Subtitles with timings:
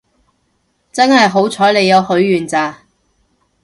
[0.91, 2.85] 真係好彩你有許願咋